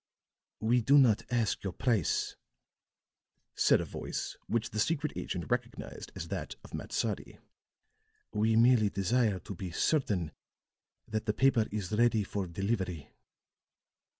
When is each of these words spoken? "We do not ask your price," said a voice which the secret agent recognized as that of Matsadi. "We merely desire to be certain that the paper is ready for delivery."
"We 0.61 0.81
do 0.81 0.97
not 0.97 1.21
ask 1.31 1.63
your 1.63 1.73
price," 1.73 2.35
said 3.53 3.79
a 3.79 3.85
voice 3.85 4.35
which 4.47 4.71
the 4.71 4.79
secret 4.79 5.13
agent 5.15 5.51
recognized 5.51 6.11
as 6.15 6.29
that 6.29 6.55
of 6.63 6.73
Matsadi. 6.73 7.37
"We 8.33 8.55
merely 8.55 8.89
desire 8.89 9.37
to 9.41 9.53
be 9.53 9.69
certain 9.69 10.31
that 11.07 11.27
the 11.27 11.33
paper 11.35 11.67
is 11.69 11.91
ready 11.91 12.23
for 12.23 12.47
delivery." 12.47 13.11